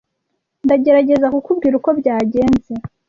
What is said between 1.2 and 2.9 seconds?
kukubwira uko byagenze.